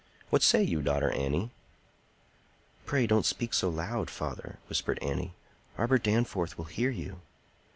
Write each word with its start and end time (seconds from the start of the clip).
What 0.31 0.41
say 0.41 0.63
you, 0.63 0.81
daughter 0.81 1.11
Annie?" 1.11 1.51
"Pray 2.87 3.05
don't 3.05 3.23
speak 3.23 3.53
so 3.53 3.69
loud, 3.69 4.09
father," 4.09 4.57
whispered 4.67 4.97
Annie, 4.99 5.35
"Robert 5.77 6.01
Danforth 6.01 6.57
will 6.57 6.65
hear 6.65 6.89
you." 6.89 7.21